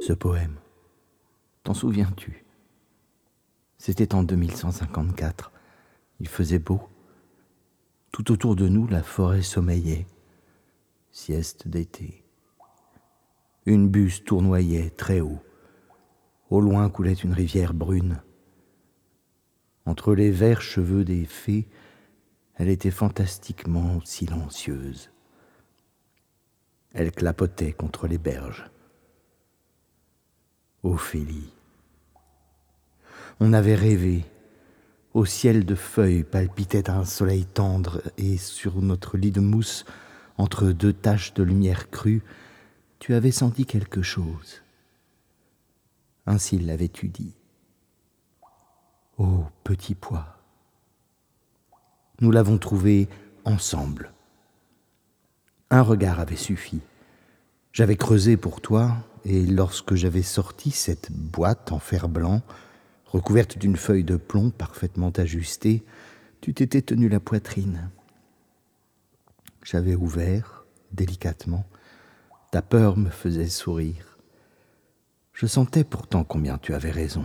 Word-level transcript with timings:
Ce 0.00 0.12
poème, 0.12 0.56
t'en 1.64 1.74
souviens-tu? 1.74 2.44
C'était 3.78 4.14
en 4.14 4.22
2154. 4.22 5.50
Il 6.20 6.28
faisait 6.28 6.60
beau. 6.60 6.88
Tout 8.12 8.30
autour 8.30 8.54
de 8.54 8.68
nous, 8.68 8.86
la 8.86 9.02
forêt 9.02 9.42
sommeillait. 9.42 10.06
Sieste 11.10 11.66
d'été. 11.66 12.24
Une 13.66 13.88
buse 13.88 14.22
tournoyait 14.24 14.90
très 14.90 15.20
haut. 15.20 15.40
Au 16.48 16.60
loin 16.60 16.88
coulait 16.90 17.12
une 17.12 17.32
rivière 17.32 17.74
brune. 17.74 18.22
Entre 19.84 20.14
les 20.14 20.30
verts 20.30 20.62
cheveux 20.62 21.04
des 21.04 21.24
fées, 21.24 21.68
elle 22.54 22.68
était 22.68 22.92
fantastiquement 22.92 24.00
silencieuse. 24.04 25.10
Elle 26.92 27.10
clapotait 27.10 27.72
contre 27.72 28.06
les 28.06 28.18
berges. 28.18 28.70
Ophélie. 30.82 31.52
On 33.40 33.52
avait 33.52 33.74
rêvé. 33.74 34.24
Au 35.14 35.24
ciel 35.24 35.64
de 35.64 35.74
feuilles 35.74 36.22
palpitait 36.22 36.90
un 36.90 37.04
soleil 37.04 37.44
tendre 37.46 38.02
et 38.16 38.36
sur 38.36 38.80
notre 38.80 39.16
lit 39.16 39.32
de 39.32 39.40
mousse, 39.40 39.84
entre 40.36 40.70
deux 40.70 40.92
taches 40.92 41.34
de 41.34 41.42
lumière 41.42 41.90
crue, 41.90 42.22
tu 43.00 43.14
avais 43.14 43.32
senti 43.32 43.66
quelque 43.66 44.02
chose. 44.02 44.62
Ainsi 46.26 46.58
l'avais-tu 46.58 47.08
dit. 47.08 47.34
Ô 49.16 49.44
petit 49.64 49.96
pois, 49.96 50.38
nous 52.20 52.30
l'avons 52.30 52.58
trouvé 52.58 53.08
ensemble. 53.44 54.12
Un 55.70 55.82
regard 55.82 56.20
avait 56.20 56.36
suffi. 56.36 56.80
J'avais 57.72 57.96
creusé 57.96 58.36
pour 58.36 58.60
toi, 58.60 58.96
et 59.24 59.46
lorsque 59.46 59.94
j'avais 59.94 60.22
sorti 60.22 60.70
cette 60.70 61.12
boîte 61.12 61.72
en 61.72 61.78
fer 61.78 62.08
blanc, 62.08 62.42
recouverte 63.06 63.58
d'une 63.58 63.76
feuille 63.76 64.04
de 64.04 64.16
plomb 64.16 64.50
parfaitement 64.50 65.10
ajustée, 65.10 65.84
tu 66.40 66.54
t'étais 66.54 66.82
tenu 66.82 67.08
la 67.08 67.20
poitrine. 67.20 67.90
J'avais 69.64 69.94
ouvert, 69.94 70.64
délicatement, 70.92 71.64
ta 72.50 72.62
peur 72.62 72.96
me 72.96 73.10
faisait 73.10 73.48
sourire. 73.48 74.18
Je 75.32 75.46
sentais 75.46 75.84
pourtant 75.84 76.24
combien 76.24 76.58
tu 76.58 76.74
avais 76.74 76.90
raison. 76.90 77.24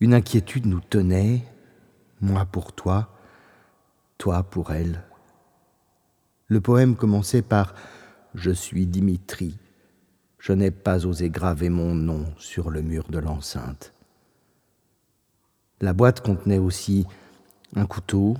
Une 0.00 0.14
inquiétude 0.14 0.66
nous 0.66 0.80
tenait, 0.80 1.44
moi 2.20 2.46
pour 2.46 2.72
toi, 2.72 3.16
toi 4.18 4.42
pour 4.42 4.72
elle. 4.72 5.02
Le 6.46 6.60
poème 6.60 6.96
commençait 6.96 7.42
par 7.42 7.74
Je 8.34 8.50
suis 8.50 8.86
Dimitri. 8.86 9.58
Je 10.44 10.52
n'ai 10.52 10.70
pas 10.70 11.06
osé 11.06 11.30
graver 11.30 11.70
mon 11.70 11.94
nom 11.94 12.26
sur 12.36 12.68
le 12.68 12.82
mur 12.82 13.04
de 13.08 13.18
l'enceinte. 13.18 13.94
La 15.80 15.94
boîte 15.94 16.20
contenait 16.20 16.58
aussi 16.58 17.06
un 17.74 17.86
couteau, 17.86 18.36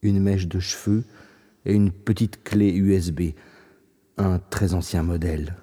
une 0.00 0.20
mèche 0.20 0.48
de 0.48 0.60
cheveux 0.60 1.04
et 1.66 1.74
une 1.74 1.92
petite 1.92 2.42
clé 2.44 2.70
USB, 2.70 3.32
un 4.16 4.38
très 4.38 4.72
ancien 4.72 5.02
modèle. 5.02 5.54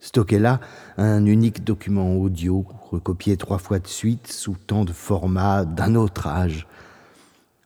Stocké 0.00 0.40
là, 0.40 0.58
un 0.96 1.24
unique 1.24 1.62
document 1.62 2.16
audio, 2.16 2.66
recopié 2.90 3.36
trois 3.36 3.58
fois 3.58 3.78
de 3.78 3.86
suite 3.86 4.26
sous 4.26 4.56
tant 4.66 4.84
de 4.84 4.92
formats 4.92 5.64
d'un 5.64 5.94
autre 5.94 6.26
âge. 6.26 6.66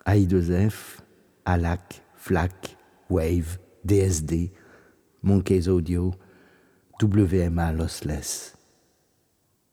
AI2F, 0.06 0.98
ALAC, 1.46 2.02
FLAC, 2.16 2.76
Wave, 3.08 3.56
DSD, 3.86 4.52
Monkeys 5.22 5.68
Audio, 5.70 6.12
WMA 7.02 7.72
Lossless. 7.72 8.56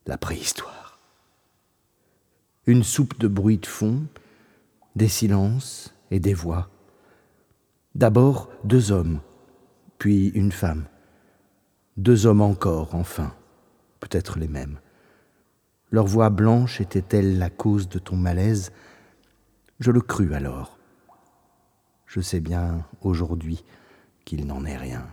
La 0.08 0.18
préhistoire. 0.18 1.00
Une 2.66 2.84
soupe 2.84 3.20
de 3.20 3.28
bruit 3.28 3.60
de 3.60 3.68
fond, 3.68 4.08
des 4.96 5.08
silences 5.08 5.94
et 6.10 6.20
des 6.20 6.34
voix. 6.34 6.70
D'abord 7.94 8.50
deux 8.64 8.92
hommes, 8.92 9.20
puis 10.00 10.30
une 10.30 10.52
femme. 10.52 10.86
Deux 11.96 12.26
hommes 12.26 12.42
encore, 12.42 12.96
enfin, 12.96 13.36
peut-être 14.00 14.40
les 14.40 14.48
mêmes. 14.48 14.80
Leur 15.92 16.08
voix 16.08 16.32
blanche 16.32 16.82
était-elle 16.82 17.38
la 17.38 17.52
cause 17.52 17.88
de 17.88 18.00
ton 18.00 18.16
malaise? 18.16 18.72
Je 19.80 19.92
le 19.92 20.02
crus 20.02 20.34
alors. 20.34 20.80
Je 22.08 22.20
sais 22.20 22.40
bien 22.40 22.84
aujourd'hui 23.02 23.64
qu'il 24.26 24.48
n'en 24.48 24.66
est 24.66 24.78
rien. 24.78 25.08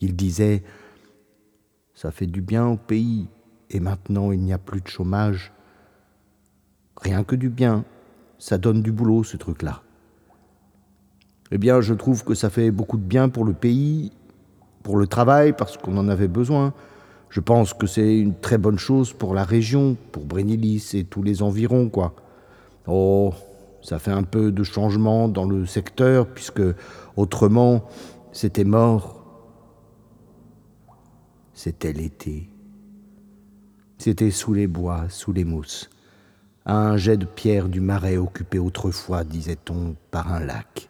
Il 0.00 0.14
disait 0.14 0.62
Ça 2.00 2.12
fait 2.12 2.26
du 2.26 2.42
bien 2.42 2.64
au 2.64 2.76
pays, 2.76 3.26
et 3.70 3.80
maintenant 3.80 4.30
il 4.30 4.38
n'y 4.38 4.52
a 4.52 4.58
plus 4.58 4.80
de 4.80 4.86
chômage. 4.86 5.52
Rien 7.02 7.24
que 7.24 7.34
du 7.34 7.48
bien, 7.48 7.84
ça 8.38 8.56
donne 8.56 8.82
du 8.82 8.92
boulot 8.92 9.24
ce 9.24 9.36
truc-là. 9.36 9.82
Eh 11.50 11.58
bien, 11.58 11.80
je 11.80 11.94
trouve 11.94 12.22
que 12.22 12.34
ça 12.34 12.50
fait 12.50 12.70
beaucoup 12.70 12.98
de 12.98 13.02
bien 13.02 13.28
pour 13.28 13.44
le 13.44 13.52
pays, 13.52 14.12
pour 14.84 14.96
le 14.96 15.08
travail, 15.08 15.54
parce 15.54 15.76
qu'on 15.76 15.96
en 15.96 16.08
avait 16.08 16.28
besoin. 16.28 16.72
Je 17.30 17.40
pense 17.40 17.74
que 17.74 17.88
c'est 17.88 18.16
une 18.16 18.38
très 18.38 18.58
bonne 18.58 18.78
chose 18.78 19.12
pour 19.12 19.34
la 19.34 19.42
région, 19.42 19.96
pour 20.12 20.24
Brénilis 20.24 20.92
et 20.94 21.02
tous 21.02 21.24
les 21.24 21.42
environs, 21.42 21.88
quoi. 21.88 22.14
Oh, 22.86 23.34
ça 23.82 23.98
fait 23.98 24.12
un 24.12 24.22
peu 24.22 24.52
de 24.52 24.62
changement 24.62 25.26
dans 25.26 25.46
le 25.46 25.66
secteur, 25.66 26.28
puisque 26.28 26.62
autrement, 27.16 27.82
c'était 28.30 28.62
mort. 28.62 29.17
C'était 31.58 31.92
l'été. 31.92 32.48
C'était 33.98 34.30
sous 34.30 34.54
les 34.54 34.68
bois, 34.68 35.08
sous 35.08 35.32
les 35.32 35.42
mousses, 35.42 35.90
à 36.64 36.76
un 36.76 36.96
jet 36.96 37.16
de 37.16 37.24
pierre 37.24 37.68
du 37.68 37.80
marais 37.80 38.16
occupé 38.16 38.60
autrefois, 38.60 39.24
disait-on, 39.24 39.96
par 40.12 40.32
un 40.32 40.38
lac 40.38 40.88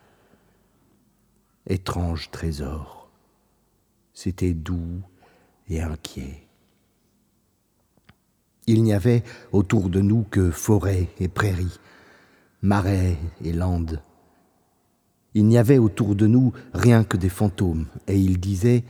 étrange 1.67 2.31
trésor. 2.31 3.09
C'était 4.13 4.53
doux 4.53 5.01
et 5.71 5.81
inquiet. 5.81 6.47
Il 8.67 8.83
n'y 8.83 8.93
avait 8.93 9.25
autour 9.53 9.89
de 9.89 10.03
nous 10.03 10.25
que 10.25 10.51
forêts 10.51 11.09
et 11.19 11.29
prairies, 11.29 11.81
marais 12.61 13.17
et 13.43 13.55
landes. 13.55 14.03
Il 15.33 15.47
n'y 15.47 15.57
avait 15.57 15.79
autour 15.79 16.15
de 16.15 16.27
nous 16.27 16.53
rien 16.75 17.05
que 17.05 17.17
des 17.17 17.31
fantômes, 17.31 17.87
et 18.07 18.19
il 18.19 18.39
disait 18.39 18.85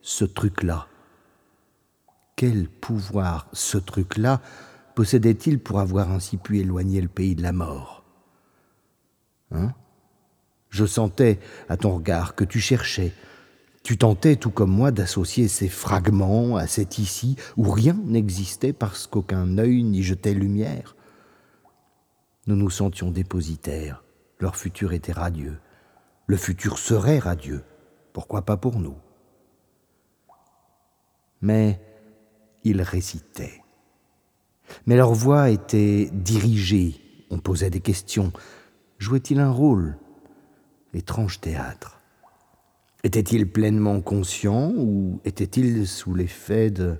ce 0.00 0.24
truc-là. 0.24 0.87
Quel 2.38 2.68
pouvoir 2.68 3.48
ce 3.52 3.78
truc-là 3.78 4.40
possédait-il 4.94 5.58
pour 5.58 5.80
avoir 5.80 6.12
ainsi 6.12 6.36
pu 6.36 6.60
éloigner 6.60 7.00
le 7.00 7.08
pays 7.08 7.34
de 7.34 7.42
la 7.42 7.50
mort? 7.50 8.04
Hein? 9.50 9.72
Je 10.70 10.86
sentais 10.86 11.40
à 11.68 11.76
ton 11.76 11.96
regard 11.96 12.36
que 12.36 12.44
tu 12.44 12.60
cherchais. 12.60 13.12
Tu 13.82 13.98
tentais, 13.98 14.36
tout 14.36 14.52
comme 14.52 14.70
moi, 14.70 14.92
d'associer 14.92 15.48
ces 15.48 15.68
fragments 15.68 16.54
à 16.54 16.68
cet 16.68 16.98
ici 16.98 17.34
où 17.56 17.72
rien 17.72 17.98
n'existait 18.04 18.72
parce 18.72 19.08
qu'aucun 19.08 19.58
œil 19.58 19.82
n'y 19.82 20.04
jetait 20.04 20.32
lumière. 20.32 20.94
Nous 22.46 22.54
nous 22.54 22.70
sentions 22.70 23.10
dépositaires. 23.10 24.04
Leur 24.38 24.54
futur 24.54 24.92
était 24.92 25.10
radieux. 25.10 25.58
Le 26.28 26.36
futur 26.36 26.78
serait 26.78 27.18
radieux. 27.18 27.64
Pourquoi 28.12 28.42
pas 28.42 28.56
pour 28.56 28.78
nous? 28.78 28.96
Mais 31.42 31.80
ils 32.64 32.82
récitaient. 32.82 33.62
Mais 34.86 34.96
leur 34.96 35.12
voix 35.12 35.50
était 35.50 36.10
dirigée. 36.12 37.00
On 37.30 37.38
posait 37.38 37.70
des 37.70 37.80
questions. 37.80 38.32
Jouait-il 38.98 39.40
un 39.40 39.50
rôle? 39.50 39.96
Étrange 40.94 41.40
théâtre. 41.40 42.00
Était-il 43.04 43.50
pleinement 43.50 44.00
conscient 44.00 44.72
ou 44.76 45.20
était-il 45.24 45.86
sous 45.86 46.14
l'effet 46.14 46.70
de... 46.70 46.96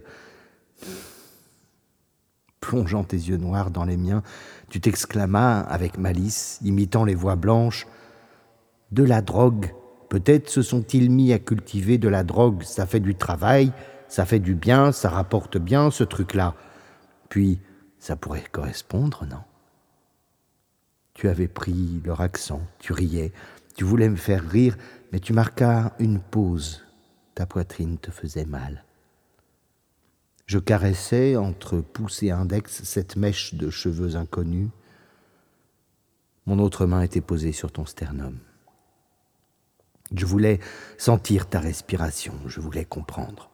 Plongeant 2.60 3.02
tes 3.02 3.16
yeux 3.16 3.36
noirs 3.36 3.70
dans 3.70 3.84
les 3.84 3.96
miens, 3.96 4.22
tu 4.68 4.80
t'exclamas 4.80 5.60
avec 5.60 5.96
malice, 5.96 6.58
imitant 6.62 7.04
les 7.04 7.14
voix 7.14 7.36
blanches, 7.36 7.86
De 8.90 9.02
la 9.02 9.22
drogue. 9.22 9.74
Peut-être 10.08 10.48
se 10.48 10.62
sont-ils 10.62 11.10
mis 11.10 11.32
à 11.32 11.38
cultiver 11.38 11.98
de 11.98 12.08
la 12.08 12.24
drogue, 12.24 12.62
ça 12.62 12.86
fait 12.86 13.00
du 13.00 13.14
travail, 13.14 13.72
ça 14.08 14.24
fait 14.24 14.40
du 14.40 14.54
bien, 14.54 14.90
ça 14.92 15.10
rapporte 15.10 15.58
bien 15.58 15.90
ce 15.90 16.04
truc-là. 16.04 16.54
Puis, 17.28 17.60
ça 17.98 18.16
pourrait 18.16 18.44
correspondre, 18.50 19.26
non? 19.26 19.42
Tu 21.14 21.28
avais 21.28 21.48
pris 21.48 22.00
leur 22.04 22.20
accent, 22.20 22.62
tu 22.78 22.92
riais, 22.92 23.32
tu 23.76 23.84
voulais 23.84 24.08
me 24.08 24.16
faire 24.16 24.48
rire, 24.48 24.76
mais 25.12 25.20
tu 25.20 25.32
marquas 25.32 25.92
une 25.98 26.20
pause. 26.20 26.84
Ta 27.34 27.46
poitrine 27.46 27.98
te 27.98 28.10
faisait 28.10 28.44
mal. 28.44 28.84
Je 30.46 30.58
caressais 30.58 31.36
entre 31.36 31.80
pouce 31.80 32.22
et 32.22 32.30
index 32.30 32.82
cette 32.82 33.16
mèche 33.16 33.54
de 33.54 33.68
cheveux 33.68 34.16
inconnus. 34.16 34.70
Mon 36.46 36.58
autre 36.58 36.86
main 36.86 37.02
était 37.02 37.20
posée 37.20 37.52
sur 37.52 37.70
ton 37.70 37.84
sternum. 37.84 38.38
Je 40.14 40.24
voulais 40.24 40.58
sentir 40.96 41.48
ta 41.48 41.60
respiration, 41.60 42.34
je 42.46 42.60
voulais 42.60 42.86
comprendre. 42.86 43.50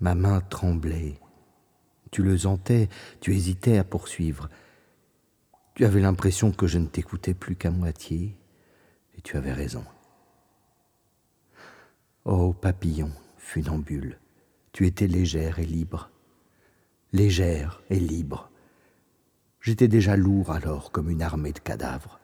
Ma 0.00 0.14
main 0.14 0.40
tremblait. 0.40 1.18
Tu 2.10 2.22
le 2.22 2.38
sentais, 2.38 2.88
tu 3.20 3.34
hésitais 3.34 3.78
à 3.78 3.84
poursuivre. 3.84 4.48
Tu 5.74 5.84
avais 5.84 6.00
l'impression 6.00 6.52
que 6.52 6.66
je 6.66 6.78
ne 6.78 6.86
t'écoutais 6.86 7.34
plus 7.34 7.56
qu'à 7.56 7.70
moitié, 7.70 8.36
et 9.16 9.20
tu 9.20 9.36
avais 9.36 9.52
raison. 9.52 9.84
Oh 12.24 12.52
papillon, 12.52 13.12
funambule, 13.38 14.18
tu 14.72 14.86
étais 14.86 15.06
légère 15.06 15.58
et 15.58 15.66
libre, 15.66 16.10
légère 17.12 17.82
et 17.90 18.00
libre. 18.00 18.50
J'étais 19.60 19.88
déjà 19.88 20.16
lourd 20.16 20.50
alors 20.50 20.90
comme 20.92 21.10
une 21.10 21.22
armée 21.22 21.52
de 21.52 21.58
cadavres. 21.58 22.18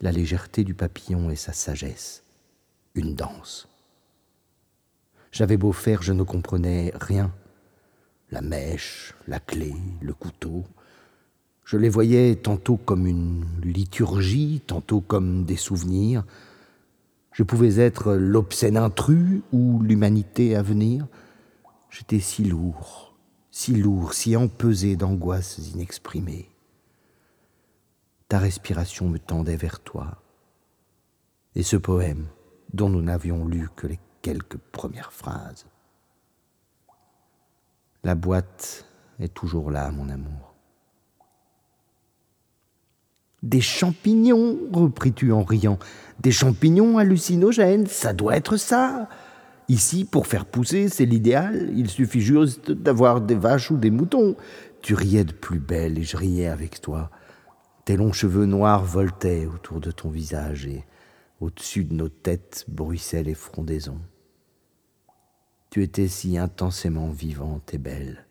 La 0.00 0.12
légèreté 0.12 0.64
du 0.64 0.74
papillon 0.74 1.30
et 1.30 1.36
sa 1.36 1.52
sagesse, 1.52 2.24
une 2.94 3.14
danse. 3.14 3.68
J'avais 5.36 5.58
beau 5.58 5.72
faire, 5.72 6.00
je 6.00 6.14
ne 6.14 6.22
comprenais 6.22 6.92
rien. 6.98 7.30
La 8.30 8.40
mèche, 8.40 9.14
la 9.26 9.38
clé, 9.38 9.74
le 10.00 10.14
couteau. 10.14 10.64
Je 11.62 11.76
les 11.76 11.90
voyais 11.90 12.36
tantôt 12.36 12.78
comme 12.78 13.06
une 13.06 13.44
liturgie, 13.62 14.62
tantôt 14.66 15.02
comme 15.02 15.44
des 15.44 15.56
souvenirs. 15.56 16.24
Je 17.32 17.42
pouvais 17.42 17.78
être 17.78 18.14
l'obscène 18.14 18.78
intrus 18.78 19.42
ou 19.52 19.82
l'humanité 19.82 20.56
à 20.56 20.62
venir. 20.62 21.06
J'étais 21.90 22.20
si 22.20 22.42
lourd, 22.42 23.14
si 23.50 23.74
lourd, 23.74 24.14
si 24.14 24.36
empesé 24.36 24.96
d'angoisses 24.96 25.58
inexprimées. 25.74 26.48
Ta 28.28 28.38
respiration 28.38 29.10
me 29.10 29.18
tendait 29.18 29.58
vers 29.58 29.80
toi. 29.80 30.22
Et 31.54 31.62
ce 31.62 31.76
poème, 31.76 32.26
dont 32.72 32.88
nous 32.88 33.02
n'avions 33.02 33.46
lu 33.46 33.68
que 33.76 33.86
les 33.86 33.98
quelques 34.26 34.58
premières 34.72 35.12
phrases. 35.12 35.66
La 38.02 38.16
boîte 38.16 38.84
est 39.20 39.32
toujours 39.32 39.70
là, 39.70 39.88
mon 39.92 40.08
amour. 40.08 40.56
Des 43.44 43.60
champignons, 43.60 44.58
repris-tu 44.72 45.30
en 45.30 45.44
riant. 45.44 45.78
Des 46.18 46.32
champignons 46.32 46.98
hallucinogènes, 46.98 47.86
ça 47.86 48.12
doit 48.12 48.36
être 48.36 48.56
ça. 48.56 49.08
Ici, 49.68 50.04
pour 50.04 50.26
faire 50.26 50.46
pousser, 50.46 50.88
c'est 50.88 51.06
l'idéal. 51.06 51.70
Il 51.76 51.88
suffit 51.88 52.20
juste 52.20 52.72
d'avoir 52.72 53.20
des 53.20 53.36
vaches 53.36 53.70
ou 53.70 53.76
des 53.76 53.92
moutons. 53.92 54.34
Tu 54.82 54.94
riais 54.94 55.22
de 55.22 55.32
plus 55.32 55.60
belle 55.60 55.98
et 55.98 56.02
je 56.02 56.16
riais 56.16 56.48
avec 56.48 56.80
toi. 56.80 57.12
Tes 57.84 57.96
longs 57.96 58.12
cheveux 58.12 58.46
noirs 58.46 58.82
voltaient 58.82 59.46
autour 59.46 59.78
de 59.78 59.92
ton 59.92 60.08
visage 60.08 60.66
et 60.66 60.84
au-dessus 61.40 61.84
de 61.84 61.94
nos 61.94 62.08
têtes 62.08 62.64
bruissaient 62.66 63.22
les 63.22 63.34
frondaisons. 63.34 64.00
Tu 65.76 65.82
étais 65.82 66.08
si 66.08 66.38
intensément 66.38 67.10
vivante 67.10 67.74
et 67.74 67.76
belle. 67.76 68.24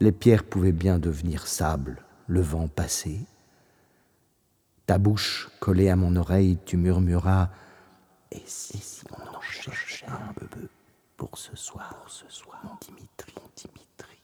Les 0.00 0.10
pierres 0.10 0.44
pouvaient 0.44 0.72
bien 0.72 0.98
devenir 0.98 1.46
sable, 1.46 2.02
le 2.28 2.40
vent 2.40 2.66
passé. 2.66 3.20
Ta 4.86 4.96
bouche 4.96 5.50
collée 5.60 5.90
à 5.90 5.96
mon 5.96 6.16
oreille, 6.16 6.58
tu 6.64 6.78
murmuras 6.78 7.50
Et 8.32 8.40
si, 8.46 8.78
si 8.78 9.04
on 9.10 9.36
en 9.36 9.40
cherchait 9.42 10.06
un 10.06 10.32
peu 10.32 10.48
pour 11.18 11.36
ce 11.36 11.54
soir, 11.54 11.94
pour 12.00 12.10
ce 12.10 12.24
soir, 12.30 12.58
mon 12.64 12.78
Dimitri, 12.80 13.34
mon 13.36 13.50
Dimitri. 13.54 14.22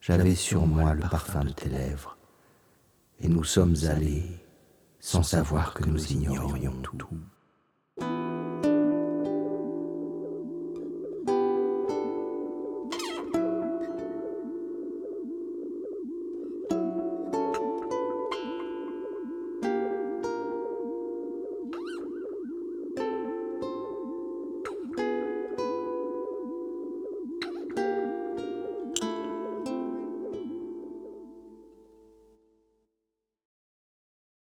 J'avais 0.00 0.34
sur 0.34 0.66
moi 0.66 0.94
le 0.94 1.08
parfum 1.08 1.44
de 1.44 1.52
tes 1.52 1.68
lèvres, 1.68 2.18
et 3.20 3.28
nous 3.28 3.44
sommes 3.44 3.76
allés 3.88 4.44
sans 4.98 5.22
savoir 5.22 5.74
que 5.74 5.84
nous 5.84 6.10
ignorions 6.10 6.82
tout. 6.82 7.20